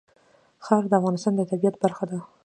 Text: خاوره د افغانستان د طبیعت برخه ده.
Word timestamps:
خاوره 0.65 0.87
د 0.89 0.93
افغانستان 0.99 1.33
د 1.35 1.41
طبیعت 1.51 1.75
برخه 1.83 2.03
ده. 2.09 2.19